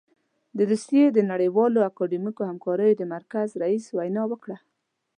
د 0.57 0.59
روسيې 0.71 1.05
د 1.11 1.19
نړیوالو 1.31 1.79
اکاډمیکو 1.89 2.43
همکاریو 2.49 2.97
د 2.99 3.03
مرکز 3.13 3.47
رییس 3.61 3.85
وینا 3.97 4.23
وکړه. 4.29 4.57